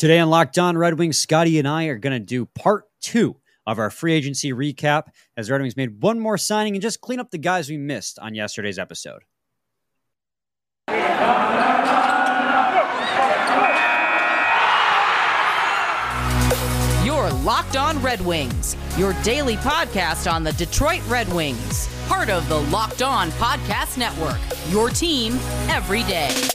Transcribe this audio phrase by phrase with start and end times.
[0.00, 3.36] Today on Locked On Red Wings, Scotty and I are going to do part two
[3.66, 7.20] of our free agency recap as Red Wings made one more signing and just clean
[7.20, 9.24] up the guys we missed on yesterday's episode.
[17.04, 22.48] Your Locked On Red Wings, your daily podcast on the Detroit Red Wings, part of
[22.48, 24.40] the Locked On Podcast Network.
[24.70, 25.34] Your team
[25.68, 26.48] every day.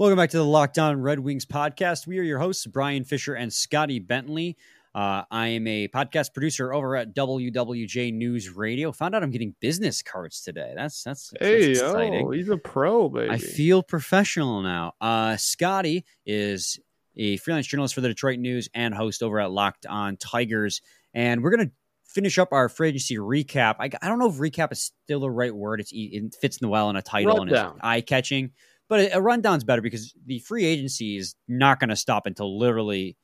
[0.00, 2.06] Welcome back to the Locked On Red Wings podcast.
[2.06, 4.56] We are your hosts, Brian Fisher and Scotty Bentley.
[4.94, 8.92] Uh, I am a podcast producer over at WWJ News Radio.
[8.92, 10.72] Found out I'm getting business cards today.
[10.74, 12.24] That's that's, Hey, that's exciting.
[12.26, 13.28] oh, he's a pro, baby.
[13.28, 14.94] I feel professional now.
[15.02, 16.80] Uh, Scotty is
[17.18, 20.80] a freelance journalist for the Detroit News and host over at Locked On Tigers.
[21.12, 21.72] And we're going to
[22.06, 23.74] finish up our free agency recap.
[23.78, 25.78] I, I don't know if recap is still the right word.
[25.80, 27.72] It's, it fits in the well in a title and Rundown.
[27.72, 28.52] it's eye catching.
[28.90, 33.16] But a, rundown's better because the free agency is not going to stop until literally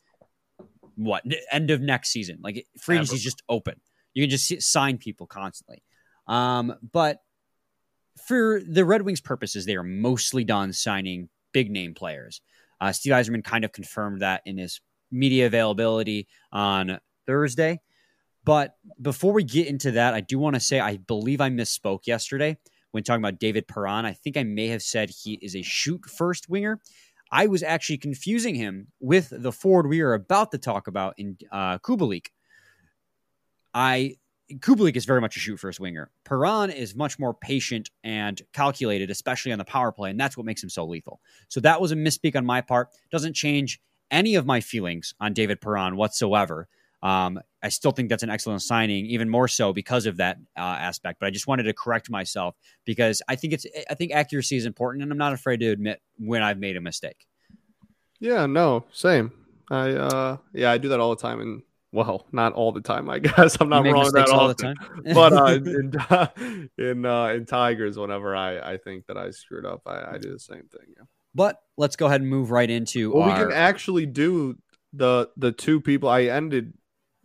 [0.95, 2.39] what end of next season.
[2.41, 3.81] Like free agency is just open.
[4.15, 5.83] You can just sign people constantly.
[6.29, 7.19] Um, but
[8.27, 12.41] for the Red Wings' purposes, they are mostly done signing big name players.
[12.81, 17.81] Uh, Steve Yzerman kind of confirmed that in his media availability on Thursday.
[18.45, 22.07] But before we get into that, I do want to say I believe I misspoke
[22.07, 22.57] yesterday
[22.97, 24.07] when talking about David Perron.
[24.07, 26.81] I think I may have said he is a shoot first winger.
[27.31, 31.37] I was actually confusing him with the forward we are about to talk about in
[31.53, 32.29] uh, Kubalik.
[33.75, 34.17] I
[34.51, 36.11] Kubalik is very much a shoot first winger.
[36.25, 40.47] Perron is much more patient and calculated, especially on the power play, and that's what
[40.47, 41.21] makes him so lethal.
[41.49, 42.89] So that was a misspeak on my part.
[43.11, 43.79] Doesn't change
[44.11, 46.67] any of my feelings on David Perron whatsoever.
[47.03, 50.61] Um, I still think that's an excellent signing, even more so because of that uh,
[50.61, 51.21] aspect.
[51.21, 54.67] But I just wanted to correct myself because I think it's I think accuracy is
[54.67, 57.27] important, and I'm not afraid to admit when I've made a mistake.
[58.21, 59.33] yeah, no, same.
[59.71, 61.63] I uh, yeah, I do that all the time, and
[61.93, 63.57] well, not all the time, I guess.
[63.61, 64.75] I'm not wrong that all often.
[65.05, 69.31] the time, but uh, in in uh, in Tigers, whenever I I think that I
[69.31, 70.95] screwed up, I, I do the same thing.
[70.97, 71.05] Yeah.
[71.35, 74.57] but let's go ahead and move right into Well, we can actually do
[74.93, 76.73] the the two people I ended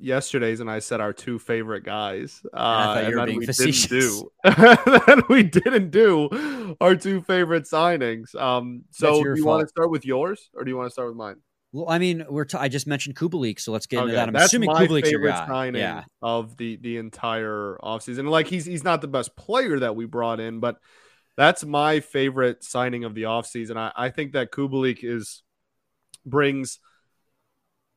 [0.01, 2.41] yesterday's and I said our two favorite guys.
[2.45, 3.87] Uh, I thought you were being we facetious.
[3.87, 4.99] didn't do.
[5.07, 8.35] then we didn't do our two favorite signings.
[8.35, 11.07] Um, so do you want to start with yours or do you want to start
[11.07, 11.35] with mine?
[11.73, 14.27] well, I mean, we're t- I just mentioned Kubalik, so let's get into that.
[14.27, 15.47] I'm assuming Kubalik's your guy.
[15.47, 18.29] signing Yeah, of the the entire offseason.
[18.29, 20.77] Like he's he's not the best player that we brought in, but
[21.37, 23.77] that's my favorite signing of the offseason.
[23.77, 25.43] I, I think that Kubalik is
[26.25, 26.79] brings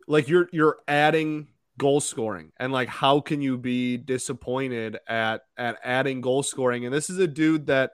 [0.07, 1.49] like you're you're adding
[1.79, 6.85] goal scoring and like how can you be disappointed at at adding goal scoring?
[6.85, 7.93] And this is a dude that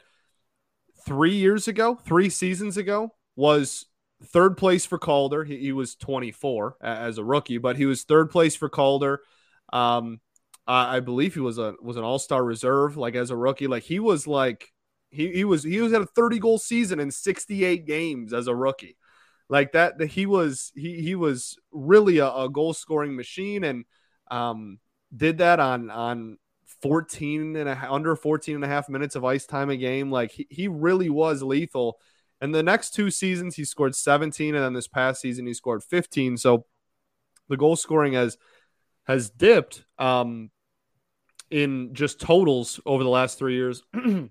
[1.07, 3.87] 3 years ago 3 seasons ago was
[4.23, 5.45] third place for Calder.
[5.45, 9.21] He, he was 24 as a rookie but he was third place for Calder.
[9.73, 10.21] Um
[10.67, 13.67] I, I believe he was a was an all-star reserve like as a rookie.
[13.67, 14.73] Like he was like
[15.11, 18.55] he, he was he was at a 30 goal season in 68 games as a
[18.55, 18.97] rookie
[19.51, 23.85] like that he was he he was really a, a goal scoring machine and
[24.31, 24.79] um
[25.15, 26.39] did that on on
[26.83, 30.11] 14 and a, under 14 and a half minutes of ice time a game.
[30.11, 31.99] Like he, he really was lethal.
[32.41, 35.85] And the next two seasons he scored 17 and then this past season he scored
[35.85, 36.65] 15 so
[37.49, 38.39] the goal scoring has
[39.05, 40.51] has dipped um
[41.51, 43.83] in just totals over the last three years.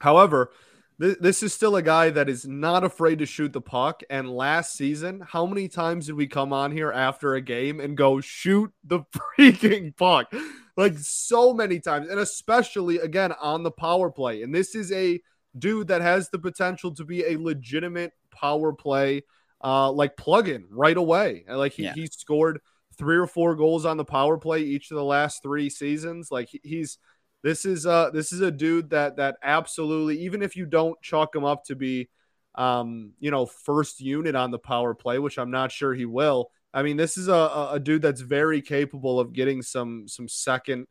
[0.00, 0.50] However
[0.98, 4.02] This is still a guy that is not afraid to shoot the puck.
[4.08, 7.96] And last season, how many times did we come on here after a game and
[7.98, 9.00] go shoot the
[9.38, 10.32] freaking puck?
[10.76, 14.42] Like so many times, and especially again on the power play.
[14.42, 15.20] And this is a
[15.58, 19.22] dude that has the potential to be a legitimate power play,
[19.62, 21.44] uh, like plug-in right away.
[21.46, 21.94] And, Like he, Yeah.
[21.94, 22.60] he scored
[22.96, 26.30] three or four goals on the power play each of the last three seasons.
[26.30, 26.98] Like he- he's
[27.46, 31.32] this is uh this is a dude that that absolutely even if you don't chalk
[31.32, 32.08] him up to be
[32.56, 36.50] um you know first unit on the power play which i'm not sure he will
[36.74, 40.88] i mean this is a, a- dude that's very capable of getting some some second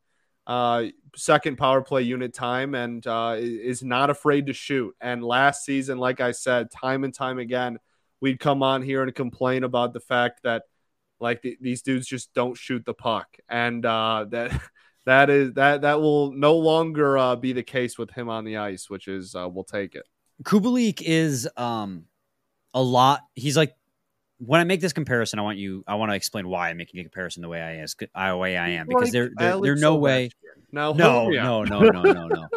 [0.48, 0.84] uh
[1.18, 4.96] second power play unit time and uh is not afraid to shoot.
[5.02, 7.80] And last season like i said time and time again
[8.22, 10.64] we'd come on here and complain about the fact that
[11.20, 13.28] like th- these dudes just don't shoot the puck.
[13.50, 14.52] And uh that
[15.06, 18.58] that is that that will no longer uh, be the case with him on the
[18.58, 20.06] ice, which is uh, we'll take it.
[20.44, 22.06] Kubalik is um
[22.74, 23.22] a lot.
[23.36, 23.76] He's like
[24.40, 25.84] when I make this comparison, I want you.
[25.88, 28.58] I want to explain why I'm making a comparison the way I is, uh, way
[28.58, 30.30] I am because Like there, there Alex there's no way.
[30.72, 32.48] No, No, no, no, no, no, no.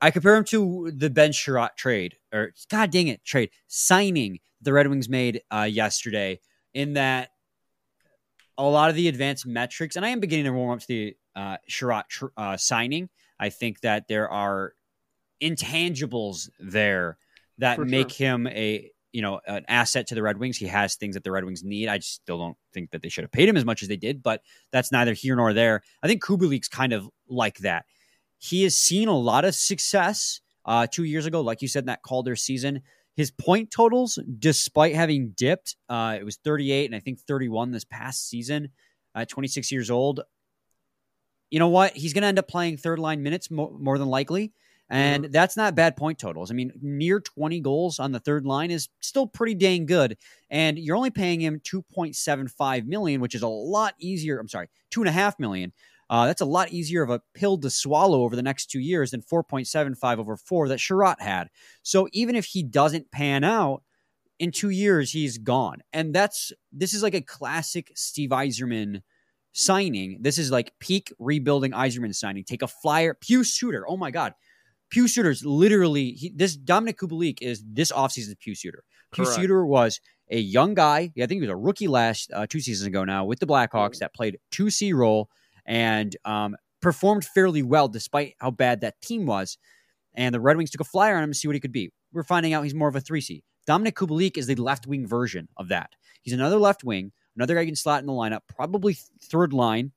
[0.00, 4.72] I compare him to the Ben Chiarot trade, or God dang it, trade signing the
[4.72, 6.40] Red Wings made uh, yesterday.
[6.72, 7.30] In that,
[8.66, 11.16] a lot of the advanced metrics, and I am beginning to warm up to the
[11.34, 13.08] uh, Chiarot tr- uh, signing.
[13.38, 14.74] I think that there are
[15.42, 17.18] intangibles there
[17.58, 20.56] that For make him a you know an asset to the Red Wings.
[20.56, 21.88] He has things that the Red Wings need.
[21.88, 23.96] I just still don't think that they should have paid him as much as they
[23.96, 25.82] did, but that's neither here nor there.
[26.02, 27.84] I think Kubalik's kind of like that.
[28.38, 31.86] He has seen a lot of success uh, two years ago, like you said in
[31.86, 32.82] that Calder season.
[33.14, 37.84] His point totals, despite having dipped, uh, it was 38 and I think 31 this
[37.84, 38.70] past season
[39.14, 40.20] at 26 years old.
[41.50, 41.92] You know what?
[41.94, 44.52] He's going to end up playing third line minutes more, more than likely.
[44.88, 46.50] And that's not bad point totals.
[46.50, 50.18] I mean, near 20 goals on the third line is still pretty dang good.
[50.50, 54.38] And you're only paying him 2.75 million, which is a lot easier.
[54.38, 55.72] I'm sorry, two and a half million.
[56.12, 59.12] Uh, that's a lot easier of a pill to swallow over the next two years
[59.12, 61.48] than 4.75 over four that Chiarot had.
[61.82, 63.82] So even if he doesn't pan out
[64.38, 65.78] in two years, he's gone.
[65.90, 69.00] And that's this is like a classic Steve Yzerman
[69.52, 70.18] signing.
[70.20, 72.44] This is like peak rebuilding Yzerman signing.
[72.44, 73.86] Take a flyer, Pius Suter.
[73.88, 74.34] Oh my God.
[74.92, 78.84] Pius Suter's literally he, this Dominic Kubalik is this offseason's Pius Suter.
[79.12, 79.40] Pew Correct.
[79.40, 79.98] Shooter was
[80.30, 81.10] a young guy.
[81.16, 84.00] I think he was a rookie last uh, two seasons ago now with the Blackhawks
[84.00, 85.30] that played two C role
[85.66, 89.58] and um, performed fairly well despite how bad that team was.
[90.14, 91.90] And the Red Wings took a flyer on him to see what he could be.
[92.12, 93.42] We're finding out he's more of a three C.
[93.66, 95.90] Dominic Kubalik is the left wing version of that.
[96.22, 99.92] He's another left wing, another guy you can slot in the lineup, probably third line,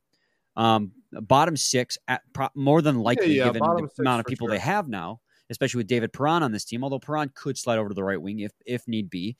[0.55, 4.55] um, bottom six, at pro- more than likely yeah, given the amount of people sure.
[4.55, 5.19] they have now,
[5.49, 6.83] especially with David Perron on this team.
[6.83, 9.35] Although Perron could slide over to the right wing if if need be.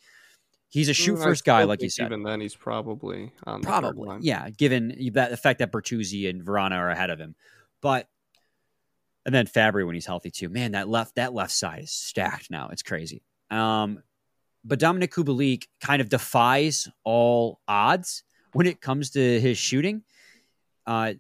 [0.76, 2.08] He's a shoot Mm, I first guy, like you said.
[2.08, 4.50] Even then, he's probably on Probably, yeah.
[4.50, 7.34] Given that the fact that Bertuzzi and Vrana are ahead of him,
[7.82, 8.10] but
[9.26, 10.50] and then Fabbri when he's healthy too.
[10.50, 12.68] Man, that left that left side is stacked now.
[12.74, 13.24] It's crazy.
[13.50, 14.04] Um,
[14.66, 20.04] but Dominic Kubalik kind of defies all odds when it comes to his shooting.
[20.86, 21.14] Uh,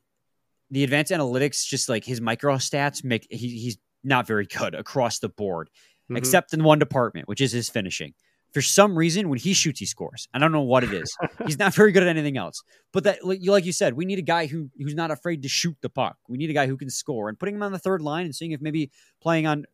[0.69, 5.19] the advanced analytics, just like his micro stats, make he, he's not very good across
[5.19, 5.69] the board
[6.11, 6.17] Mhm.
[6.17, 8.13] except in one department, which is his finishing.
[8.55, 10.29] For some reason, when he shoots, he scores.
[10.33, 11.13] I don't know what it is.
[11.45, 12.63] He's not very good at anything else.
[12.93, 15.41] But that, like you, like you said, we need a guy who who's not afraid
[15.41, 16.15] to shoot the puck.
[16.29, 17.27] We need a guy who can score.
[17.27, 18.91] And putting him on the third line and seeing if maybe
[19.21, 19.65] playing on,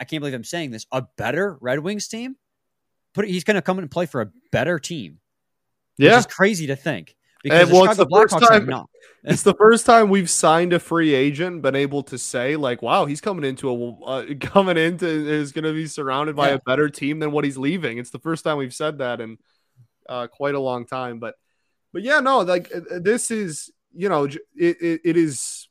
[0.00, 2.34] I can't believe I'm saying this, a better Red Wings team.
[3.14, 5.20] Put he's going to come in and play for a better team.
[5.96, 7.14] Yeah, is crazy to think
[7.46, 8.90] because And, the well, it's the first Blackhawks time- not.
[9.24, 13.06] it's the first time we've signed a free agent, been able to say like, "Wow,
[13.06, 16.54] he's coming into a uh, coming into is going to be surrounded by Yeah.
[16.54, 19.38] a better team than what he's leaving." It's the first time we've said that in
[20.08, 21.18] uh, quite a long time.
[21.18, 21.34] But
[21.92, 25.68] but yeah, no, like uh, this is you know it it, it is.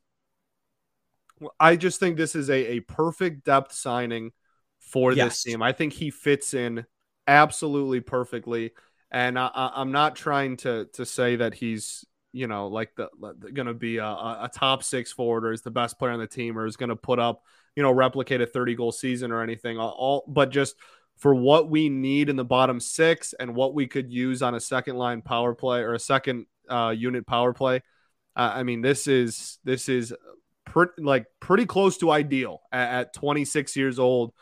[1.60, 4.32] I just think this is a, a perfect depth signing
[4.80, 5.30] for Yes.
[5.34, 5.62] this team.
[5.62, 6.86] I think he fits in
[7.28, 8.72] absolutely perfectly.
[9.12, 13.08] And I, I'm not trying to to say that he's you know like the,
[13.54, 16.28] going to be a, a top six forward or is the best player on the
[16.28, 17.42] team or is going to put up
[17.76, 19.78] you know replicate a 30 goal season or anything.
[19.78, 20.76] All, all but just
[21.18, 24.60] for what we need in the bottom six and what we could use on a
[24.60, 27.78] second line power play or a second uh, unit power play.
[28.36, 30.14] Uh, I mean, this is this is
[30.66, 34.34] pretty like pretty close to ideal at, at 26 years old.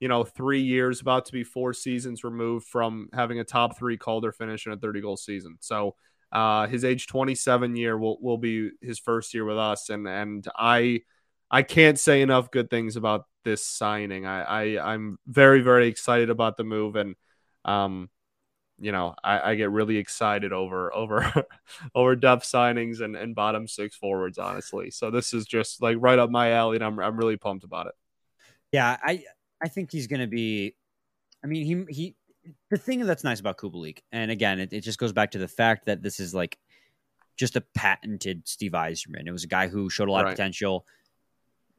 [0.00, 3.96] You know, three years, about to be four seasons removed from having a top three
[3.96, 5.58] Calder finish in a 30 goal season.
[5.60, 5.94] So
[6.32, 10.46] uh, his age 27 year will will be his first year with us, and and
[10.56, 11.02] I
[11.50, 14.26] I can't say enough good things about this signing.
[14.26, 14.42] I,
[14.76, 17.16] I I'm very very excited about the move, and
[17.64, 18.10] um,
[18.78, 21.44] you know I, I get really excited over over
[21.94, 24.90] over depth signings and, and bottom six forwards, honestly.
[24.92, 27.88] So this is just like right up my alley, and I'm I'm really pumped about
[27.88, 27.94] it.
[28.70, 29.24] Yeah, I
[29.62, 30.74] I think he's going to be.
[31.44, 32.14] I mean, he he.
[32.70, 35.48] The thing that's nice about Kubalik, and again, it, it just goes back to the
[35.48, 36.58] fact that this is like
[37.36, 39.26] just a patented Steve Yzerman.
[39.26, 40.30] It was a guy who showed a lot Right.
[40.30, 40.86] of potential.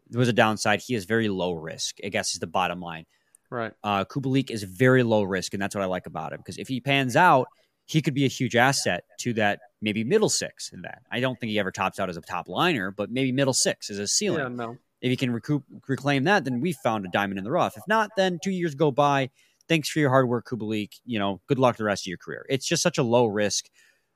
[0.09, 0.81] There was a downside.
[0.85, 1.97] He is very low risk.
[2.03, 3.05] I guess is the bottom line.
[3.49, 3.73] Right.
[3.83, 6.37] Uh, Kubalik is very low risk, and that's what I like about him.
[6.39, 7.47] Because if he pans out,
[7.85, 10.71] he could be a huge asset to that maybe middle six.
[10.71, 13.31] In that, I don't think he ever tops out as a top liner, but maybe
[13.31, 14.47] middle six is a ceiling Yeah.
[14.49, 14.77] No.
[15.01, 17.75] If you can recoup, reclaim that, then we found a diamond in the rough.
[17.75, 19.29] If not, then two years go by.
[19.67, 20.91] Thanks for your hard work, Kubalik.
[21.05, 22.45] You know, good luck the rest of your career.
[22.49, 23.65] It's just such a low risk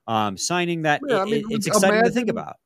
[0.07, 2.57] um, signing that Yeah, I mean, it's exciting to think about.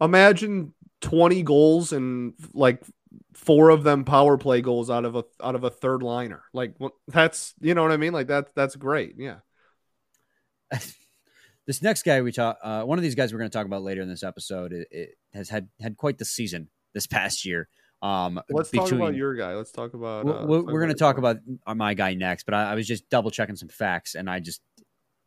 [0.00, 2.82] Imagine 20 goals and like
[3.34, 6.42] four of them power play goals out of a out of a third liner.
[6.52, 8.12] Like what- that's you know what I mean.
[8.12, 9.14] Like that that's great.
[9.18, 9.36] Yeah.
[11.66, 13.82] this next guy we talk, uh, one of these guys we're going to talk about
[13.82, 17.68] later in this episode, it, it has had had quite the season this past year.
[18.00, 19.54] Um, Let's talk about your guy.
[19.54, 20.28] Let's talk about.
[20.28, 23.08] Uh, we're, we're going to talk about my guy next, but I, I was just
[23.08, 24.60] double checking some facts, and I just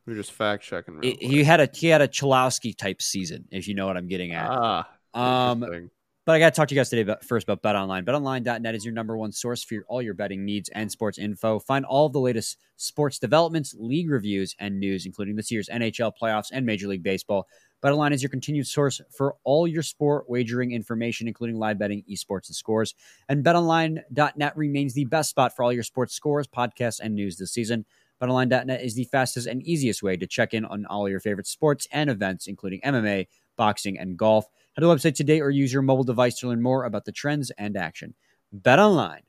[0.08, 1.00] we're just fact checking.
[1.04, 4.08] It, he had a he had a Cholowski type season, if you know what I'm
[4.08, 4.48] getting at.
[4.50, 5.90] Ah, um,
[6.28, 8.04] but I got to talk to you guys today about, first about BetOnline.
[8.06, 11.60] BetOnline.net is your number one source for your, all your betting needs and sports info.
[11.60, 16.12] Find all of the latest sports developments, league reviews, and news, including this year's NHL
[16.22, 17.48] playoffs and Major League Baseball.
[17.84, 22.48] BetOnline is your continued source for all your sport wagering information, including live betting, esports,
[22.50, 22.96] and scores.
[23.30, 27.52] And BetOnline.net remains the best spot for all your sports scores, podcasts, and news this
[27.52, 27.86] season.
[28.22, 31.88] BetOnline.net is the fastest and easiest way to check in on all your favorite sports
[31.92, 34.46] and events, including MMA, boxing, and golf.
[34.76, 37.12] Head to the website today or use your mobile device to learn more about the
[37.12, 38.16] trends and action.
[38.52, 39.24] Bet online,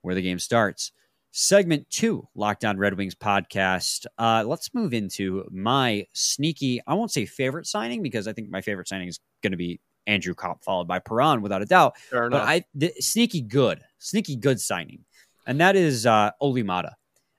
[0.00, 0.92] where the game starts.
[1.30, 4.06] Segment two, Locked On Red Wings podcast.
[4.18, 8.60] Uh, let's move into my sneaky, I won't say favorite signing because I think my
[8.60, 11.98] favorite signing is going to be Andrew Copp, followed by Perron, without a doubt.
[11.98, 15.04] Fair but I the, sneaky good, sneaky good signing,
[15.46, 16.92] and that is uh, Olli Maatta.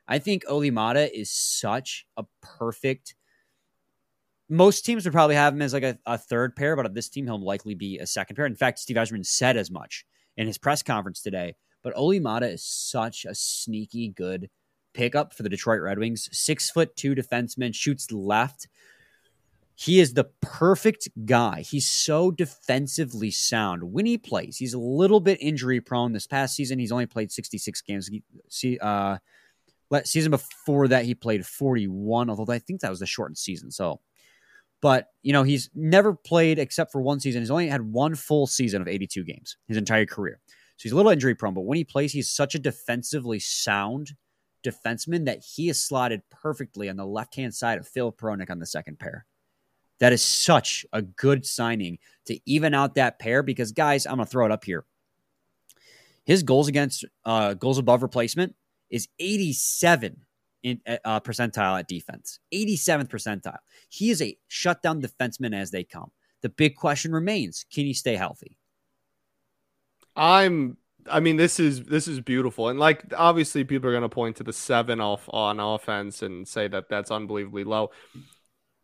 [0.08, 3.16] I think Olli Maatta is such a perfect
[4.50, 7.08] most teams would probably have him as like a, a, third pair, but of this
[7.08, 8.48] team, he'll likely be a second pair.
[8.48, 10.06] In fact, Steve Yzerman said as much
[10.38, 11.56] in his press conference today.
[11.82, 14.50] But Olli Maatta is such a sneaky good
[14.94, 16.30] pickup for the Detroit Red Wings.
[16.32, 18.68] Six foot two defenseman, shoots left.
[19.76, 21.62] He is the perfect guy.
[21.62, 24.58] He's so defensively sound when he plays.
[24.58, 26.12] He's a little bit injury prone.
[26.12, 28.10] This past season, he's only played 66 games.
[28.50, 29.20] See, uh,
[30.04, 33.72] season before that, he played 41, although I think that was the shortened season.
[33.72, 34.02] So
[34.82, 37.42] but, you know, he's never played except for one season.
[37.42, 40.40] He's only had one full season of 82 games his entire career.
[40.80, 44.16] So he's a little injury prone, but when he plays, he's such a defensively sound
[44.64, 48.60] defenseman that he is slotted perfectly on the left hand side of Phil Hronek on
[48.60, 49.26] the second pair.
[50.00, 54.26] That is such a good signing to even out that pair because, guys, I'm going
[54.26, 54.86] to throw it up here.
[56.24, 58.56] His goals against uh, goals above replacement
[58.90, 60.16] is 87
[60.64, 63.58] in uh, percentile at defense, 87th percentile.
[63.90, 66.12] He is a shutdown defenseman as they come.
[66.42, 68.59] The big question remains: Can he stay healthy?
[70.16, 70.78] I'm.
[71.10, 74.38] I mean, this is this is beautiful, and like obviously, people are going to point
[74.38, 77.92] to the seven off on offense and say that that's unbelievably low.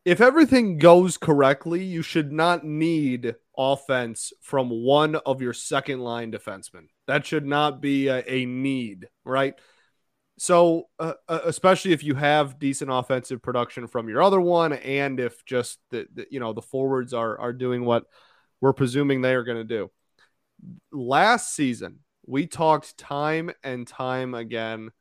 [0.05, 6.32] If everything goes correctly, you should not need offense from one of your second line
[6.32, 6.88] defensemen.
[7.08, 9.55] That should not be a, a need, right?
[10.38, 15.20] So, uh, uh, especially if you have decent offensive production from your other one, and
[15.20, 18.05] if just the, the you know the forwards are are doing what
[18.60, 19.89] we're presuming they are going to do.
[20.91, 24.91] Last season, we talked time and time again,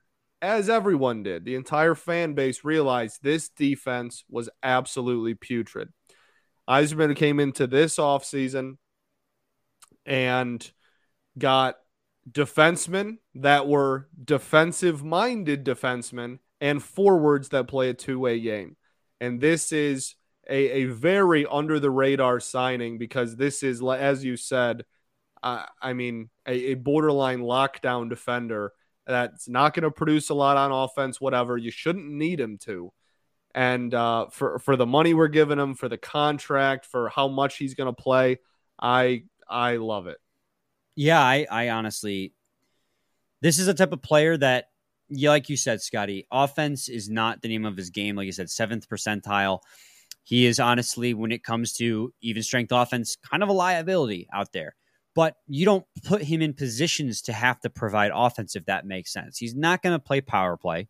[0.42, 1.44] as everyone did.
[1.44, 5.88] The entire fan base realized this defense was absolutely putrid.
[6.68, 8.76] Yzerman came into this offseason
[10.06, 10.70] and
[11.38, 11.76] got
[12.30, 18.76] defensemen that were defensive minded defensemen and forwards that play a two way game.
[19.20, 20.14] And this is
[20.48, 24.84] a, a very under the radar signing because this is, as you said,
[25.44, 28.72] uh, I mean, a, a borderline lockdown defender
[29.06, 31.58] that's not going to produce a lot on offense, whatever.
[31.58, 32.92] You shouldn't need him to.
[33.54, 37.58] And uh, for for the money we're giving him, for the contract, for how much
[37.58, 38.38] he's going to play,
[38.80, 40.16] I I love it.
[40.96, 42.32] Yeah, I, I honestly,
[43.42, 44.70] this is a type of player that,
[45.08, 48.16] yeah, like you said, Scotty, offense is not the name of his game.
[48.16, 49.60] Like you said, seventh percentile.
[50.22, 54.52] He is honestly, when it comes to even strength offense, kind of a liability out
[54.52, 54.74] there.
[55.14, 59.12] But you don't put him in positions to have to provide offense, if that makes
[59.12, 59.38] sense.
[59.38, 60.88] He's not going to play power play.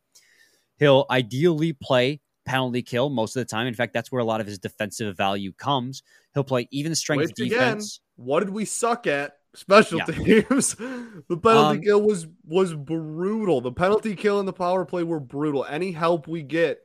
[0.79, 3.67] He'll ideally play penalty kill most of the time.
[3.67, 6.03] In fact, that's where a lot of his defensive value comes.
[6.33, 8.01] He'll play even strength Wait, defense.
[8.19, 9.35] Again, what did we suck at?
[9.55, 10.05] special yeah.
[10.07, 10.75] teams.
[11.29, 13.61] the penalty um, kill was was brutal.
[13.61, 15.65] The penalty kill and the power play were brutal.
[15.65, 16.81] Any help we get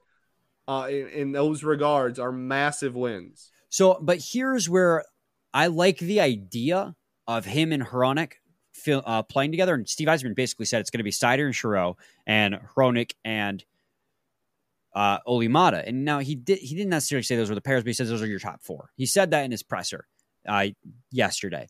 [0.68, 3.52] uh, in, in those regards are massive wins.
[3.70, 5.04] So, but here's where
[5.54, 6.96] I like the idea
[7.30, 8.34] of him and Hronek
[8.88, 9.76] uh, playing together.
[9.76, 11.96] And Steve Yzerman basically said it's going to be Seider and Chiarot
[12.26, 13.64] and Hronek and
[14.96, 15.84] uh, Olli Maatta.
[15.86, 18.10] And now he did he didn't necessarily say those were the pairs, but he says
[18.10, 18.90] those are your top four.
[18.96, 20.08] He said that in his presser
[20.48, 20.68] uh,
[21.12, 21.70] yesterday.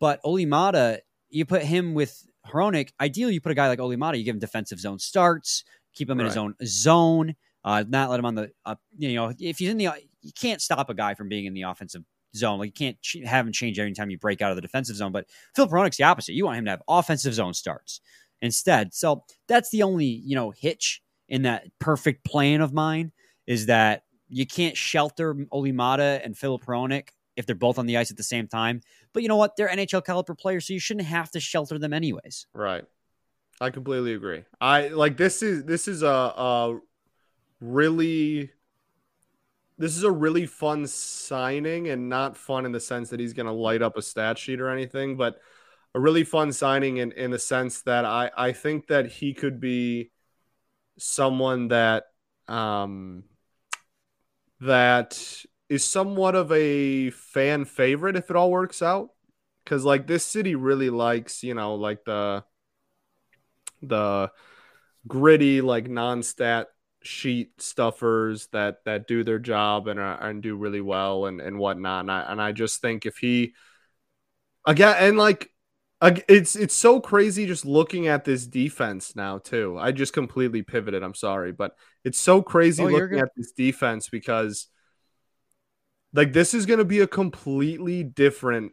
[0.00, 2.90] But Olli Maatta, you put him with Hronek.
[3.00, 4.18] Ideally, you put a guy like Olli Maatta.
[4.18, 5.62] You give him defensive zone starts,
[5.94, 9.32] keep him in his own zone, uh, not let him on the, uh, you know,
[9.38, 9.90] if he's in the,
[10.22, 12.02] you can't stop a guy from being in the offensive
[12.34, 12.58] zone.
[12.58, 14.96] Like you can't ch- have him change every time you break out of the defensive
[14.96, 15.12] zone.
[15.12, 16.34] But Philip Hronek's the opposite.
[16.34, 18.00] You want him to have offensive zone starts
[18.42, 18.94] instead.
[18.94, 23.12] So that's the only, you know, hitch in that perfect plan of mine
[23.46, 27.96] is that you can't shelter Olli Maatta and Philip Hronek if they're both on the
[27.96, 28.80] ice at the same time.
[29.12, 29.56] But you know what?
[29.56, 32.46] They're NHL caliber players, so you shouldn't have to shelter them anyways.
[32.54, 32.84] Right.
[33.60, 34.44] I completely agree.
[34.60, 36.80] I like this is this is a, a
[37.60, 38.50] really
[39.80, 43.46] this is a really fun signing and not fun in the sense that he's going
[43.46, 45.40] to light up a stat sheet or anything, but
[45.94, 49.58] a really fun signing in, in the sense that I, I think that he could
[49.58, 50.10] be
[50.98, 52.04] someone that
[52.46, 53.24] um,
[54.60, 55.18] that
[55.70, 59.08] is somewhat of a fan favorite if it all works out.
[59.64, 62.44] Cause like this city really likes, you know, like the
[63.80, 64.30] the
[65.08, 66.68] gritty, like non-stat
[67.02, 71.58] sheet stuffers that that do their job and uh, and do really well and and
[71.58, 72.02] whatnot.
[72.02, 73.54] And I and I just think if he
[74.66, 75.50] again and like
[76.02, 79.76] it's it's so crazy just looking at this defense now too.
[79.78, 81.02] I just completely pivoted.
[81.02, 84.68] I'm sorry, but it's so crazy Oh, looking at this defense because
[86.12, 88.72] like this is going to be a completely different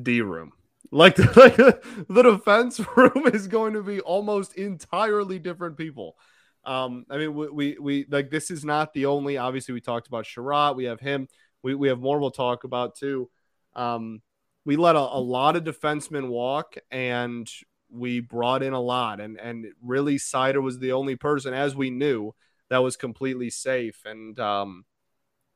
[0.00, 0.52] D room.
[0.90, 6.16] Like, like the defense room is going to be almost entirely different people.
[6.64, 9.36] Um, I mean, we, we, we like this is not the only.
[9.36, 10.76] Obviously, we talked about Chiarot.
[10.76, 11.28] We have him.
[11.62, 12.18] We, we have more.
[12.18, 13.28] We'll talk about too.
[13.74, 14.22] Um,
[14.64, 17.50] we let a, a lot of defensemen walk, and
[17.90, 19.20] we brought in a lot.
[19.20, 22.34] And and really, Seider was the only person, as we knew,
[22.70, 24.02] that was completely safe.
[24.04, 24.84] And um,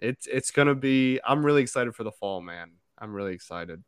[0.00, 1.20] it's it's gonna be.
[1.24, 2.72] I'm really excited for the fall, man.
[2.98, 3.82] I'm really excited.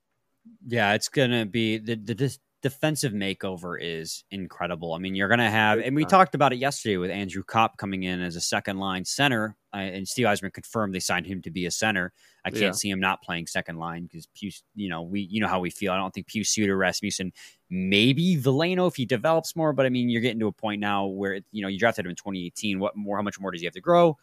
[0.67, 4.93] Yeah, it's gonna be the the defensive makeover is incredible.
[4.93, 8.03] I mean, you're gonna have, and we talked about it yesterday with Andrew Copp coming
[8.03, 11.51] in as a second line center, uh, and Steve Yzerman confirmed they signed him to
[11.51, 12.13] be a center.
[12.45, 12.73] I can't Yeah.
[12.73, 15.71] see him not playing second line because Pew, you know, we you know how we
[15.71, 15.93] feel.
[15.93, 17.33] I don't think Pius Suter, Rasmussen,
[17.71, 21.07] maybe Veleno if he develops more, but I mean, you're getting to a point now
[21.07, 22.81] where you know you drafted him in 2018.
[22.81, 23.17] What more?
[23.19, 24.19] How much more does he have to grow?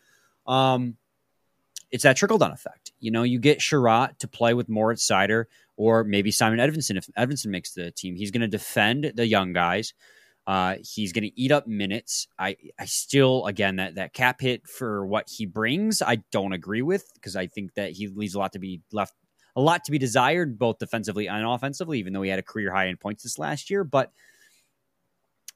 [0.46, 0.98] Um,
[1.92, 2.92] it's that trickle down effect.
[3.00, 5.46] You know, you get Chiarot to play with Moritz Seider
[5.78, 8.16] or maybe Simon Edvinsson if Edvinsson makes the team.
[8.16, 9.94] He's going to defend the young guys.
[10.48, 12.28] Uh, he's going to eat up minutes.
[12.38, 16.84] I, I still, again, that that cap hit for what he brings, I don't agree
[16.84, 19.14] with because I think that he leaves a lot to be left,
[19.56, 21.98] a lot to be desired, both defensively and offensively.
[22.00, 24.12] Even though he had a career high in points this last year, but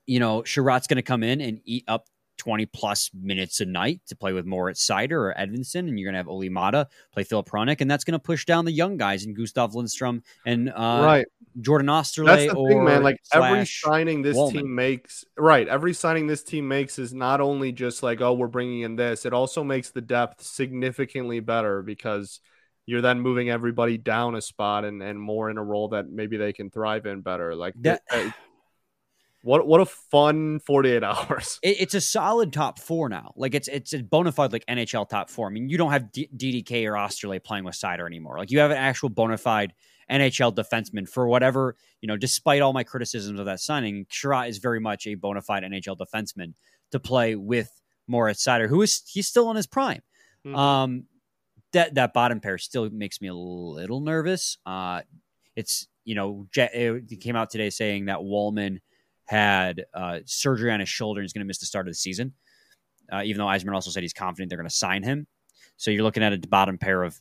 [0.08, 2.08] you know, Chiarot's going to come in and eat up
[2.40, 6.14] 20 plus minutes a night to play with Moritz Seider or Edvinsson, and you're going
[6.14, 8.98] to have Olli Maatta play Phil Hronek, and that's going to push down the young
[8.98, 11.26] guys in Gustav Lindstrom and uh, right.
[11.62, 12.26] Jordan Oesterle.
[12.26, 13.04] That's the or thing, man.
[13.04, 14.54] Like every signing this Walman.
[14.54, 15.68] team makes, right?
[15.68, 19.26] Every signing this team makes is not only just like, oh, we're bringing in this.
[19.26, 22.40] It also makes the depth significantly better because
[22.86, 26.38] you're then moving everybody down a spot and and more in a role that maybe
[26.38, 27.54] they can thrive in better.
[27.54, 28.32] Like That- uh,
[29.42, 31.60] what what a fun 48 hours.
[31.64, 33.34] it, it's a solid top four now.
[33.36, 35.48] Like it's it's a bona fide like NHL top four.
[35.48, 38.38] I mean, you don't have D- DDK or Oesterle playing with Seider anymore.
[38.38, 39.74] Like you have an actual bona fide
[40.12, 42.18] NHL defenseman for whatever you know.
[42.18, 45.98] Despite all my criticisms of that signing, Chiarot is very much a bona fide NHL
[45.98, 46.54] defenseman
[46.92, 47.72] to play with
[48.08, 50.02] Moritz Seider, who is he's still in his prime.
[50.46, 50.58] Mhm.
[50.58, 51.04] Um,
[51.74, 54.58] that that bottom pair still makes me a little nervous.
[54.66, 55.02] Uh,
[55.56, 58.80] it's you know it came out today saying that Walman
[59.30, 61.96] had uh, surgery on his shoulder and is going to miss the start of the
[61.96, 62.34] season.
[63.12, 65.28] Uh, even though Yzerman also said he's confident they're going to sign him,
[65.78, 67.20] so you're looking at a bottom pair of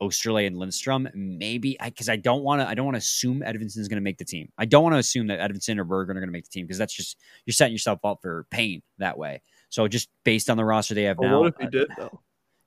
[0.00, 1.06] Oesterle and Lindstrom.
[1.14, 2.68] Maybe because I, don't want to.
[2.68, 4.50] I don't want to assume Edvinsson's going to make the team.
[4.56, 6.66] I don't want to assume that Edvinsson or Bergen are going to make the team
[6.66, 9.42] because that's just you're setting yourself up for pain that way.
[9.68, 11.88] So just based on the roster they have But now, what if he uh, did
[11.96, 12.20] though?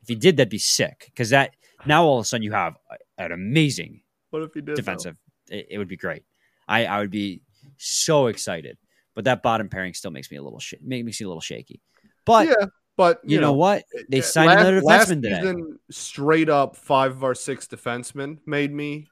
[0.03, 1.05] if he did, that'd be sick.
[1.07, 2.75] Because that now all of a sudden you have
[3.17, 4.75] an amazing What if he did?
[4.75, 5.17] defensive.
[5.49, 6.23] It, it would be great.
[6.67, 7.41] I, I would be
[7.77, 8.77] so excited.
[9.15, 11.81] But that bottom pairing still makes me a little sh- make me a little shaky.
[12.25, 13.83] But yeah, but you, know, what?
[14.09, 15.41] They uh, signed last, another last defenseman today.
[15.41, 19.07] season, straight up five of our six defensemen made me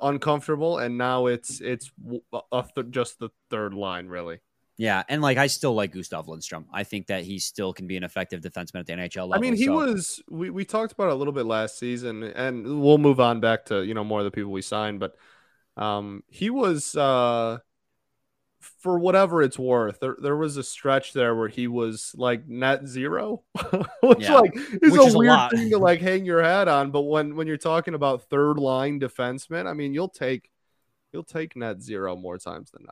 [0.00, 1.90] uncomfortable, and now it's it's
[2.32, 4.40] th- just the third line really.
[4.78, 6.66] Yeah, and like I still like Gustav Lindstrom.
[6.72, 9.34] I think that he still can be an effective defenseman at the NHL level.
[9.34, 10.22] I mean, he so- was.
[10.30, 13.66] We, we talked about it a little bit last season, and we'll move on back
[13.66, 15.16] to you know more of the people we signed, but
[15.76, 17.58] um, he was uh,
[18.80, 20.00] for whatever it's worth.
[20.00, 23.42] There there was a stretch there where he was like net zero,
[24.02, 24.36] which Yeah.
[24.36, 25.50] like is Which a is weird lot.
[25.52, 26.90] thing to like hang your hat on.
[26.90, 30.50] But when when you're talking about third line defensemen, I mean, you'll take
[31.12, 32.86] you'll take net zero more times than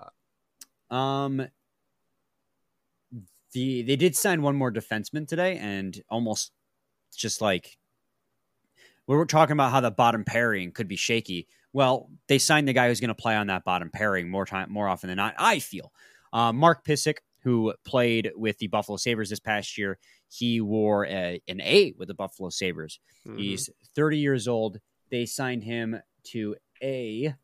[0.91, 0.97] not.
[0.97, 1.47] Um,
[3.53, 6.53] the they did sign one more defenseman today, and almost
[7.15, 7.79] just like
[9.07, 11.47] we were talking about how the bottom pairing could be shaky.
[11.77, 14.73] Well, they signed the guy who's going to play on that bottom pairing more time,
[14.73, 15.35] more often than not.
[15.37, 15.93] I feel
[16.33, 19.99] uh, Mark Pysyk, who played with the Buffalo Sabres this past year,
[20.31, 22.99] he wore a, an A with the Buffalo Sabres.
[23.29, 23.39] Mhm.
[23.39, 24.79] He's 30 years old.
[25.11, 27.35] they signed him to a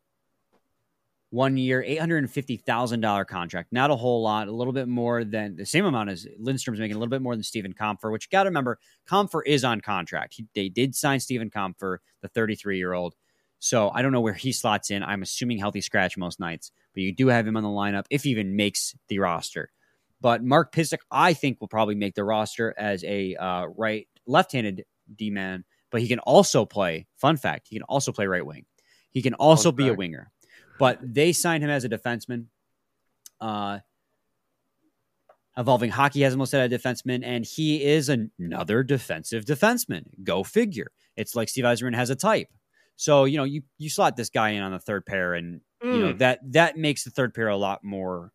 [1.29, 3.71] one year, $850,000 contract.
[3.71, 6.95] Not a whole lot, a little bit more than the same amount as Lindstrom's making,
[6.95, 9.79] a little bit more than Steven Kampfer, which you got to remember, Kampfer is on
[9.79, 10.33] contract.
[10.37, 13.13] He, they did sign Steven Kampfer, the 33 year old.
[13.63, 15.03] So I don't know where he slots in.
[15.03, 18.25] I'm assuming healthy scratch most nights, but you do have him on the lineup if
[18.25, 19.71] he even makes the roster.
[20.19, 24.83] But Mark Pysyk, I think, will probably make the roster as a uh, right left-handed
[25.15, 27.07] D man, but he can also play.
[27.15, 28.65] Fun fact: he can also play right wing.
[29.11, 29.93] He can also fun be fact.
[29.93, 30.31] a winger.
[30.77, 32.47] But they signed him as a defenseman.
[33.39, 33.79] Uh,
[35.55, 40.03] Evolving Hockey has listed as a defenseman, and he is another defensive defenseman.
[40.21, 40.91] Go figure.
[41.15, 42.49] It's like Steve Yzerman has a type.
[42.95, 45.93] So you know you you slot this guy in on the third pair, and mm.
[45.93, 46.17] you know mm.
[46.19, 48.31] that that makes the third pair a lot more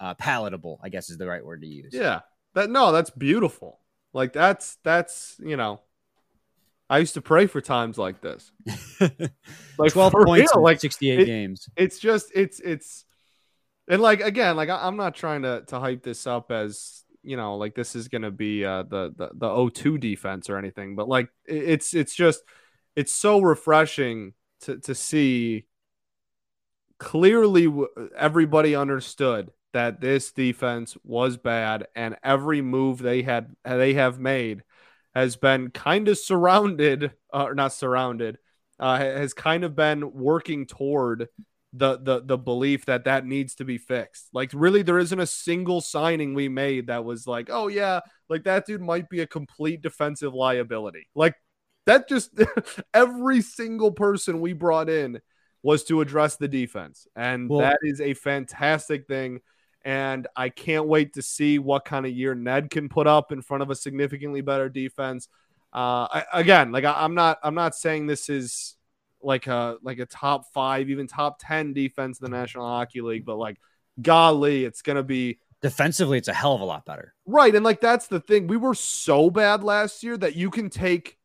[0.00, 0.80] uh, palatable.
[0.82, 1.92] I guess is the right word to use.
[1.92, 2.20] Yeah,
[2.54, 3.80] that no, that's beautiful.
[4.12, 5.80] Like that's that's you know,
[6.88, 8.52] I used to pray for times like this.
[9.78, 11.68] like twelve points, real, like sixty-eight it, games.
[11.76, 13.04] It's just it's it's,
[13.88, 17.36] and like again, like I, am not trying to to hype this up as you
[17.36, 21.08] know, like this is gonna be uh, the the the O2 defense or anything, but
[21.08, 22.42] like it's it's just
[22.96, 25.66] it's so refreshing to to see.
[26.98, 27.68] Clearly,
[28.16, 34.62] everybody understood that this defense was bad and every move they had they have made
[35.14, 38.38] has been kind of surrounded uh, or not surrounded
[38.78, 41.28] uh, has kind of been working toward
[41.72, 44.28] the the the belief that that needs to be fixed.
[44.32, 48.44] Like really there isn't a single signing we made that was like, "Oh yeah, like
[48.44, 51.34] that dude might be a complete defensive liability." Like
[51.86, 52.30] that just
[52.94, 55.20] every single person we brought in
[55.62, 57.06] was to address the defense.
[57.14, 59.40] And well, that is a fantastic thing
[59.84, 63.42] and I can't wait to see what kind of year Ned can put up in
[63.42, 65.28] front of a significantly better defense.
[65.72, 68.76] Uh, I, again, like I, am not, I'm not saying this is
[69.22, 73.24] like a like a top five, even top ten defense in the National Hockey League,
[73.24, 73.58] but like,
[74.00, 77.54] golly, it's gonna be defensively, it's a hell of a lot better, right?
[77.54, 81.18] And like that's the thing, we were so bad last year that you can take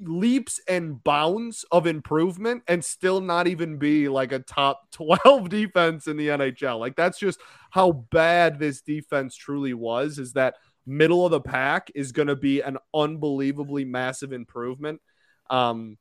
[0.00, 6.06] leaps and bounds of improvement and still not even be like a top 12 defense
[6.06, 6.78] in the NHL.
[6.78, 11.90] Like that's just how bad this defense truly was is that middle of the pack
[11.94, 15.00] is going to be an unbelievably massive improvement.
[15.48, 15.98] Um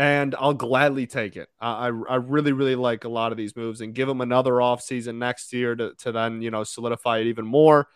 [0.00, 1.48] and I'll gladly take it.
[1.60, 5.16] I, I really, really like a lot of these moves and give them another offseason
[5.16, 7.88] next year to, to then, you know, solidify it even more.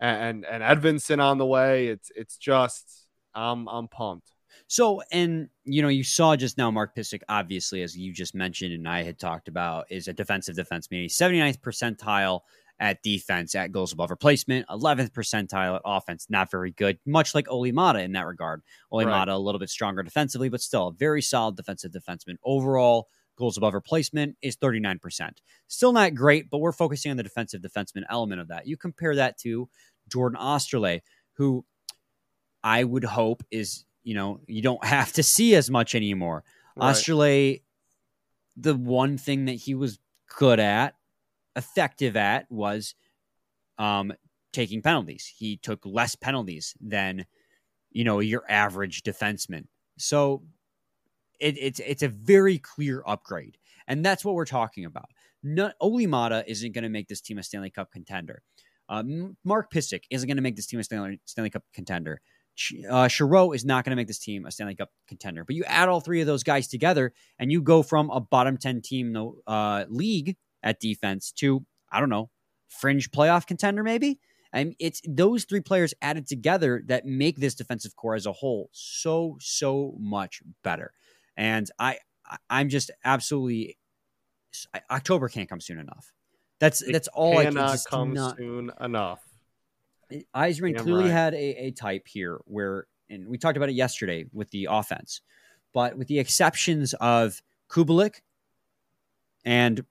[0.00, 1.86] And, and Edvinsson on the way.
[1.86, 4.32] It's it's just I'm I'm pumped.
[4.68, 8.72] So, and you know, you saw just now Mark Pysyk, obviously, as you just mentioned
[8.72, 12.40] and I had talked about, is a defensive defense meaning 79th percentile
[12.78, 17.48] at defense at goals above replacement, 11th percentile at offense, not very good, much like
[17.48, 18.62] Olli Maatta in that regard.
[18.90, 19.36] Olli Maatta right.
[19.36, 22.36] A little bit stronger defensively, but still a very solid defensive defenseman.
[22.44, 25.30] Overall, goals above replacement is 39%.
[25.68, 28.66] Still not great, but we're focusing on the defensive defenseman element of that.
[28.66, 29.68] You compare that to
[30.08, 31.00] Jordan Oesterle,
[31.34, 31.64] who
[32.62, 36.44] I would hope is you know, you don't have to see as much anymore.
[36.76, 36.86] Right.
[38.56, 39.98] The one thing that he was
[40.38, 40.94] good at,
[41.56, 42.94] effective at, was
[43.78, 44.12] um,
[44.52, 45.30] taking penalties.
[45.36, 47.26] He took less penalties than,
[47.90, 49.64] you know, your average defenseman.
[49.98, 50.44] So
[51.40, 55.10] it, it's it's a very clear upgrade, and that's what we're talking about.
[55.42, 58.42] No, Olli Maatta isn't going to make this team a Stanley Cup contender.
[58.88, 59.02] Uh,
[59.42, 62.20] Mark Pysyk isn't going to make this team a Stanley, Stanley Cup contender
[62.88, 65.44] uh, Chiarot is not going to make this team a Stanley Cup contender.
[65.44, 68.56] But you add all three of those guys together, and you go from a bottom
[68.56, 69.16] ten team
[69.46, 72.30] uh, league at defense to I don't know
[72.68, 74.18] fringe playoff contender maybe.
[74.52, 78.70] And it's those three players added together that make this defensive core as a whole
[78.72, 80.92] so so much better.
[81.36, 81.98] And I
[82.48, 83.76] I'm just absolutely
[84.90, 86.12] October can't come soon enough.
[86.58, 89.20] That's it that's all I can come not, soon enough.
[90.12, 91.12] Yzerman clearly right.
[91.12, 95.20] had a, a type here where, and we talked about it yesterday with the offense,
[95.72, 98.20] but with the exceptions of Kubalik
[99.44, 99.84] and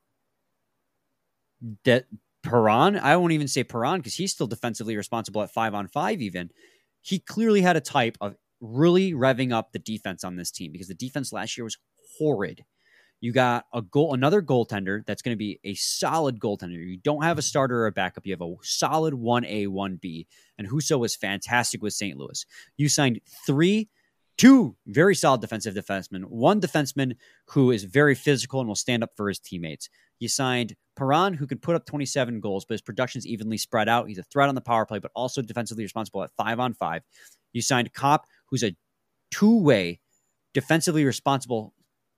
[1.83, 2.05] De-
[2.43, 6.21] Perron, I won't even say Perron because he's still defensively responsible at five on five,
[6.21, 6.51] even.
[7.01, 10.87] He clearly had a type of really revving up the defense on this team because
[10.87, 11.77] the defense last year was
[12.17, 12.63] horrid.
[13.25, 16.73] You got a goal, another goaltender that's going to be a solid goaltender.
[16.73, 17.45] You don't have a mm-hmm.
[17.45, 18.23] starter or a backup.
[18.27, 20.27] You have a solid 1A, 1B.
[20.59, 22.19] And Husso was fantastic with St.
[22.19, 22.45] Louis.
[22.77, 23.89] You signed three,
[24.37, 27.15] two very solid defensive defensemen, one defenseman
[27.47, 29.89] who is very physical and will stand up for his teammates.
[30.19, 34.07] You signed Perron, who can put up 27 goals, but his production's evenly spread out.
[34.07, 37.01] He's a threat on the power play, but also defensively responsible at five on five.
[37.53, 38.75] You signed Copp, who's a
[39.31, 39.99] two way
[40.53, 41.73] defensively responsible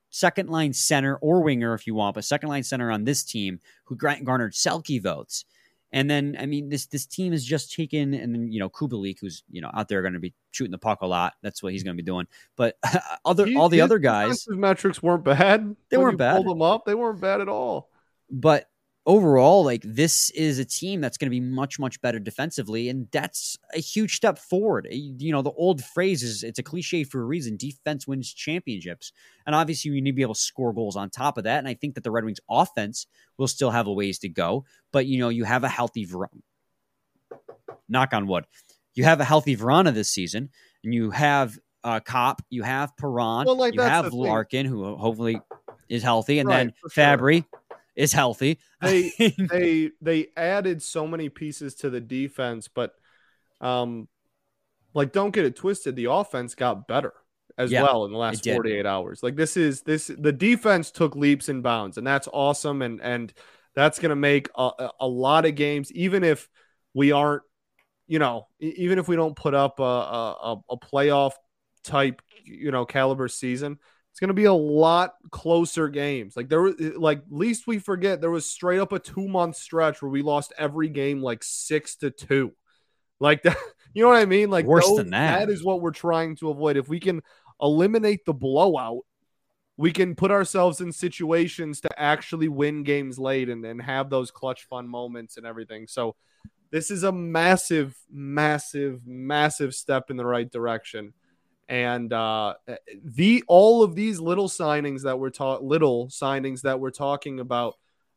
[0.10, 3.60] second line center or winger if you want, but second line center on this team
[3.86, 5.46] who grant garnered Selke votes.
[5.94, 9.20] And then, I mean, this this team is just taken, and then you know Kubalik,
[9.22, 11.34] who's you know out there going to be shooting the puck a lot.
[11.42, 12.28] That's what he's going to be doing.
[12.58, 12.78] But
[13.26, 15.76] other he, all the other guys, metrics weren't bad.
[15.90, 16.36] They weren't bad.
[16.36, 16.86] Pulled them up.
[16.86, 17.90] They weren't bad at all.
[18.30, 18.70] But
[19.08, 22.90] overall, like this is a team that's going to be much, much better defensively.
[22.90, 24.86] And that's a huge step forward.
[24.92, 29.14] You know, the old phrase is it's a cliche for a reason defense wins championships.
[29.46, 31.60] And obviously, you need to be able to score goals on top of that.
[31.60, 34.66] And I think that the Red Wings offense will still have a ways to go.
[34.92, 36.06] But, you know, you have a healthy,
[37.88, 38.46] knock on wood,
[38.94, 40.50] you have a healthy Vrana this season,
[40.84, 45.40] and you have uh, Copp, you have Perron, well, like you have Larkin, who hopefully
[45.88, 47.46] is healthy, and right, then Fabbri.
[47.50, 47.60] Sure
[47.98, 48.60] is healthy.
[48.82, 52.94] They they they added so many pieces to the defense, but
[53.60, 54.08] um
[54.94, 57.14] like don't get it twisted, the offense got better
[57.58, 59.24] as yeah, well in the last 48 hours.
[59.24, 63.34] Like this is this the defense took leaps and bounds and that's awesome and and
[63.74, 66.48] that's going to make a, a lot of games even if
[66.94, 67.44] we aren't
[68.08, 71.34] you know, even if we don't put up a, a, a playoff
[71.84, 73.80] type, you know, caliber season,
[74.18, 76.36] it's going to be a lot closer games.
[76.36, 79.58] Like there was eh, like least we forget there was straight up a 2 month
[79.58, 82.52] stretch where we lost every game like 6 to 2.
[83.20, 83.56] Like that
[83.94, 84.50] you know what I mean?
[84.50, 85.46] Like worse those, than that.
[85.46, 86.78] That is what we're trying to avoid.
[86.78, 87.22] If we can
[87.62, 89.02] eliminate the blowout,
[89.78, 94.32] we can put ourselves in situations to actually win games late and then have those
[94.32, 95.86] clutch fun moments and everything.
[95.86, 96.16] So
[96.72, 101.14] this is a massive, massive, massive step in the right direction.
[101.70, 102.56] And uh,
[103.04, 107.76] the all of these little signings that we're talking little signings that we're talking about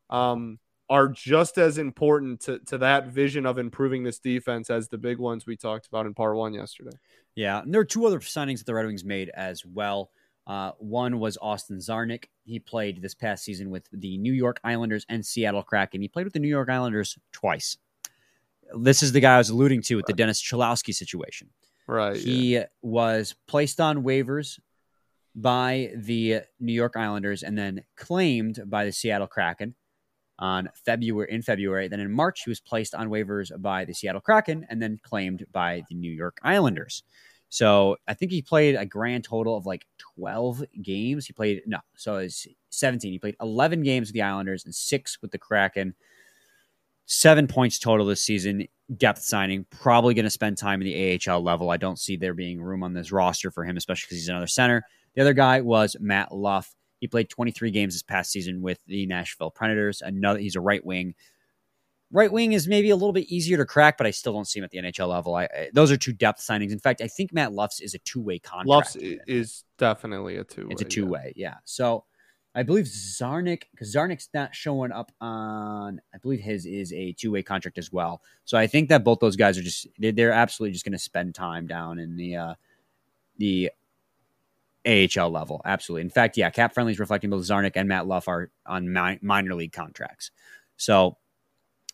[0.08, 0.58] um,
[0.88, 5.18] are just as important to, to that vision of improving this defense as the big
[5.18, 6.96] ones we talked about in part one yesterday.
[7.34, 10.10] Yeah, and there are two other signings that the Red Wings made as well.
[10.46, 12.24] Uh, one was Austin Czarnik.
[12.44, 16.00] He played this past season with the New York Islanders and Seattle Kraken.
[16.00, 17.76] He played with the New York Islanders twice.
[18.76, 21.50] This is the guy I was alluding to with the Dennis Cholowski situation.
[21.90, 22.16] Right.
[22.16, 22.66] He yeah.
[22.82, 24.60] was placed on waivers
[25.34, 29.74] by the New York Islanders and then claimed by the Seattle Kraken
[30.38, 31.88] on February in February.
[31.88, 35.44] Then in March, he was placed on waivers by the Seattle Kraken and then claimed
[35.50, 37.02] by the New York Islanders.
[37.48, 39.84] So I think he played a grand total of like
[40.16, 41.26] 12 games.
[41.26, 43.10] He played no, so it's 17.
[43.10, 45.96] He played 11 games with the Islanders and six with the Kraken.
[47.12, 51.42] Seven points total this season depth signing, probably going to spend time in the AHL
[51.42, 51.68] level.
[51.68, 54.46] I don't see there being room on this roster for him, especially because he's another
[54.46, 54.84] center.
[55.16, 56.72] The other guy was Matt Luff.
[57.00, 60.02] He played 23 games this past season with the Nashville Predators.
[60.02, 61.16] Another, he's a right wing.
[62.12, 64.60] Right wing is maybe a little bit easier to crack, but I still don't see
[64.60, 65.34] him at the NHL level.
[65.34, 66.70] I, I, those are two depth signings.
[66.70, 68.68] In fact, I think Matt Luff's is a two way contract.
[68.68, 70.68] Luff's is definitely a two.
[70.70, 71.48] It's a two way, yeah.
[71.48, 71.54] yeah.
[71.64, 72.04] So
[72.54, 77.30] I believe Czarnik, because Czarnik's not showing up on, I believe his is a two
[77.30, 78.22] way contract as well.
[78.44, 81.34] So I think that both those guys are just, they're absolutely just going to spend
[81.34, 82.54] time down in the, uh,
[83.38, 83.70] the
[84.86, 85.60] AHL level.
[85.64, 86.02] Absolutely.
[86.02, 89.18] In fact, yeah, cap friendly is reflecting both Czarnik and Matt Luff are on mi-
[89.22, 90.32] minor league contracts.
[90.76, 91.18] So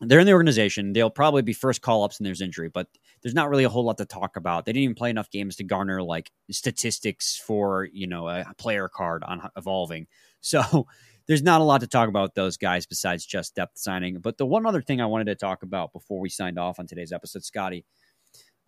[0.00, 0.92] they're in the organization.
[0.92, 2.88] They'll probably be first call ups and there's injury, but
[3.26, 4.64] there's not really a whole lot to talk about.
[4.64, 8.54] They didn't even play enough games to garner like statistics for, you know, a, a
[8.56, 10.06] player card on evolving.
[10.42, 10.86] So
[11.26, 14.20] there's not a lot to talk about those guys besides just depth signing.
[14.20, 16.86] But the one other thing I wanted to talk about before we signed off on
[16.86, 17.84] today's episode, Scotty,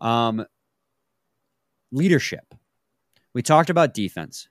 [0.01, 0.45] um,
[1.93, 2.53] leadership.
[3.33, 4.49] We talked about defense.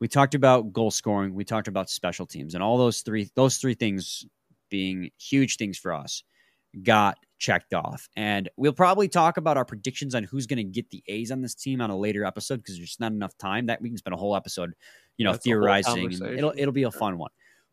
[0.00, 1.34] We talked about goal scoring.
[1.34, 4.24] We talked about special teams, and all those three those three things
[4.70, 6.24] being huge things for us
[6.82, 8.08] got checked off.
[8.16, 11.40] And we'll probably talk about our predictions on who's going to get the A's on
[11.40, 14.14] this team on a later episode because there's not enough time that we can spend
[14.14, 14.72] a whole episode,
[15.16, 16.12] you know, That's theorizing.
[16.12, 17.30] It'll it'll be a fun one.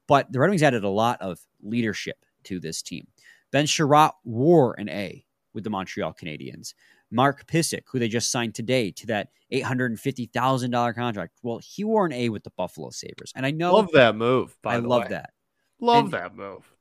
[0.07, 3.07] But the Red Wings added a lot of leadership to this team.
[3.51, 6.73] Ben Chiarot wore an A with the Montreal Canadiens.
[7.12, 10.93] Mark Pysyk, who they just signed today to that eight hundred and fifty thousand dollar
[10.93, 14.15] contract, well, he wore an A with the Buffalo Sabres, and I know love that
[14.15, 14.55] move.
[14.65, 15.07] I love way.
[15.10, 15.31] that.
[15.79, 16.63] Love and, that move.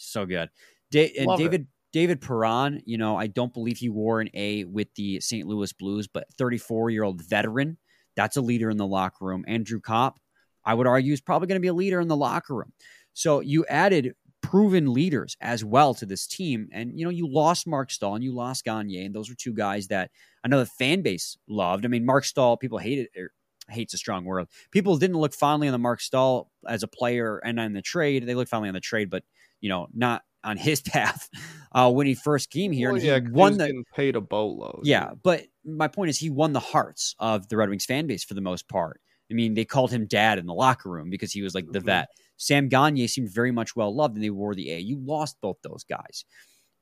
[0.00, 0.48] So good.
[0.90, 1.66] Da- and David it.
[1.92, 5.46] David Perron, you know, I don't believe he wore an A with the St.
[5.46, 7.78] Louis Blues, but 34 year old veteran,
[8.14, 9.44] that's a leader in the locker room.
[9.48, 10.18] Andrew Copp,
[10.64, 12.72] I would argue, is probably going to be a leader in the locker room.
[13.14, 16.68] So you added proven leaders as well to this team.
[16.72, 19.04] And, you know, you lost Marc Staal and you lost Gagne.
[19.04, 20.10] And those were two guys that
[20.44, 21.84] I know the fan base loved.
[21.84, 23.32] I mean, Marc Staal, people hated, er,
[23.68, 24.46] hate's a strong word.
[24.70, 28.24] People didn't look fondly on the Marc Staal as a player and on the trade.
[28.26, 29.24] They looked fondly on the trade, but,
[29.60, 31.28] you know, not on his path
[31.72, 32.92] uh, when he first came here.
[32.92, 34.80] Well, and he won the paid a boatload.
[34.84, 38.24] Yeah, but my point is he won the hearts of the Red Wings fan base
[38.24, 39.00] for the most part.
[39.30, 41.80] I mean, they called him dad in the locker room because he was like the
[41.80, 41.84] Mhm.
[41.84, 42.08] vet.
[42.38, 44.78] Sam Gagne seemed very much well loved, and they wore the A.
[44.78, 46.24] You lost both those guys,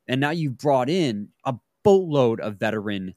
[0.06, 3.14] and now you've brought in a boatload of veteran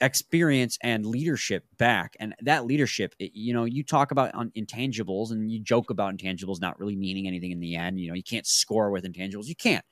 [0.00, 2.16] experience and leadership back.
[2.20, 6.16] And that leadership, it- you know, you talk about on intangibles and you joke about
[6.16, 8.00] intangibles not really meaning anything in the end.
[8.00, 9.46] You know, you can't score with intangibles.
[9.46, 9.84] You can't.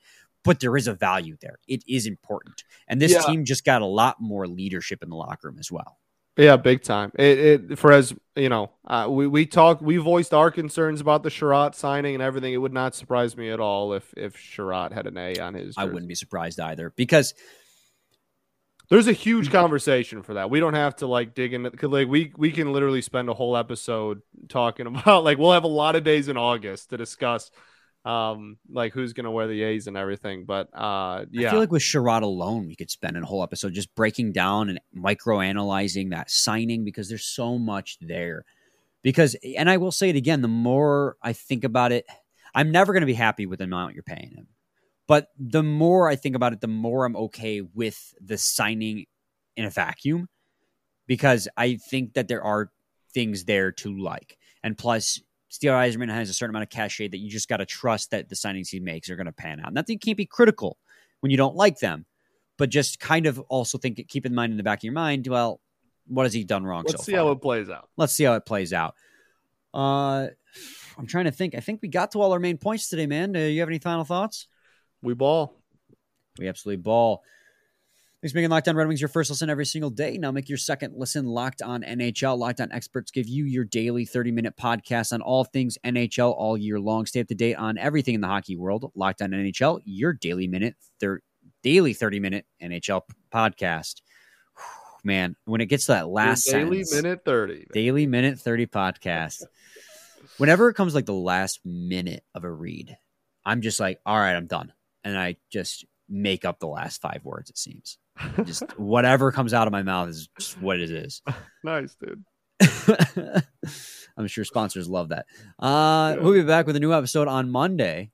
[0.43, 1.59] But there is a value there.
[1.67, 2.63] It is important.
[2.87, 3.21] And this Yeah.
[3.21, 5.99] team just got a lot more leadership in the locker room as well.
[6.35, 7.11] Yeah, big time.
[7.17, 7.37] It,
[7.71, 11.29] it for as you know, uh, we we talked, we voiced our concerns about the
[11.29, 12.53] Chiarot signing and everything.
[12.53, 15.75] It would not surprise me at all if if Chiarot had an A on his.
[15.77, 17.35] I wouldn't be surprised either because
[18.89, 20.49] There's a huge conversation for that.
[20.49, 23.33] We don't have to like dig into because like we we can literally spend a
[23.33, 27.49] whole episode talking about like we'll have a lot of days in August to discuss
[28.05, 30.45] um like who's gonna wear the A's and everything.
[30.45, 33.73] But uh yeah, I feel like with Chiarot alone, we could spend a whole episode
[33.73, 38.43] just breaking down and micro analyzing that signing because there's so much there.
[39.03, 42.05] Because, and I will say it again, the more I think about it,
[42.55, 44.47] I'm never going to be happy with the amount you're paying him.
[45.07, 49.05] But the more I think about it, the more I'm okay with the signing
[49.55, 50.29] in a vacuum
[51.07, 52.71] because I think that there are
[53.13, 54.37] things there to like.
[54.63, 57.65] And plus, Steve Yzerman has a certain amount of cachet that you just got to
[57.65, 59.73] trust that the signings he makes are going to pan out.
[59.73, 60.77] Not that you can't be critical
[61.19, 62.05] when you don't like them,
[62.57, 65.27] but just kind of also think, keep in mind in the back of your mind,
[65.27, 65.59] well,
[66.07, 67.25] what has he done wrong let's so see far?
[67.25, 67.89] how it plays out.
[67.97, 68.95] Let's see how it plays out.
[69.73, 70.27] Uh,
[70.97, 71.55] I'm trying to think.
[71.55, 73.31] I think we got to all our main points today, man.
[73.31, 74.47] Do you have any final thoughts?
[75.03, 75.55] We ball.
[76.39, 77.21] We absolutely ball.
[78.21, 80.17] Thanks for making Locked On Red Wings your first listen every single day.
[80.17, 82.37] Now make your second listen Locked On NHL.
[82.37, 86.57] Locked On experts give you your daily 30 minute podcast on all things NHL all
[86.57, 87.05] year long.
[87.05, 88.91] Stay up to date on everything in the hockey world.
[88.95, 91.19] Locked On NHL, your daily minute, thir-
[91.63, 94.01] daily 30 minute NHL podcast.
[94.55, 94.63] Whew,
[95.03, 97.67] Man, when it gets to that last Your daily sentence, minute thirty.
[97.73, 99.43] daily minute 30 podcast.
[100.37, 102.95] Whenever it comes like the last minute of a read,
[103.45, 104.71] I'm just like, all right, I'm done.
[105.03, 107.97] And I just make up the last five words, it seems.
[108.45, 111.23] Just whatever comes out of my mouth is just what it is.
[111.63, 112.23] nice, dude.
[114.17, 115.25] I'm sure sponsors love that.
[115.57, 118.11] Uh, we'll be back with a new episode on Monday.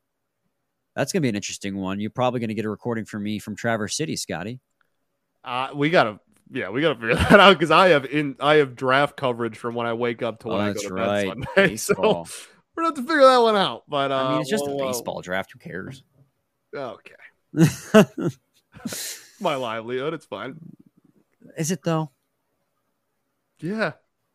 [0.96, 2.00] That's going to be an interesting one.
[2.00, 4.62] You're probably going to get a recording from me from Traverse City, Scotty.
[5.44, 6.20] Uh, we gotta,
[6.52, 9.76] yeah, we gotta figure that out because I have in, I have draft coverage from
[9.76, 11.28] when I wake up to when Oh, I go to right.
[11.28, 11.76] bed Sunday.
[11.78, 11.94] So
[12.76, 13.84] we're gonna have to figure that one out.
[13.88, 15.52] But uh, I mean, it's just we'll, a uh, baseball draft.
[15.54, 16.04] Who cares?
[16.74, 17.16] Okay,
[19.40, 20.14] my livelihood.
[20.14, 20.58] It's fine.
[21.58, 22.12] Is it though?
[23.60, 23.94] Yeah.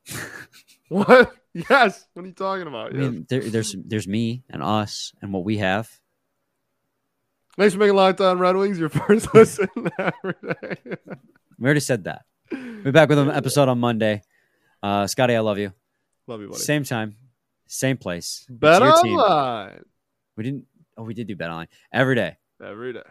[0.88, 1.32] what?
[1.54, 2.06] Yes.
[2.12, 2.92] What are you talking about?
[2.94, 3.12] I Yes.
[3.12, 5.88] mean, there, there's there's me and us and what we have.
[7.56, 9.68] Thanks for making Locked On Red Wings your first listen
[9.98, 10.76] every day.
[11.58, 12.24] We already said that.
[12.50, 14.22] We'll be back with an episode on Monday.
[14.82, 15.72] Uh, Scotty, I love you.
[16.26, 16.60] Love you, buddy.
[16.60, 17.16] Same time,
[17.68, 18.44] same place.
[18.48, 19.16] It's Bet team.
[19.18, 19.84] online
[20.36, 20.66] We didn't.
[20.96, 22.36] Oh, we did do bet online every day.
[22.62, 23.02] every day.